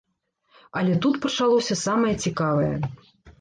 Але 0.79 0.95
тут 1.03 1.19
пачалося 1.25 1.77
самае 1.83 2.15
цікавае. 2.29 2.73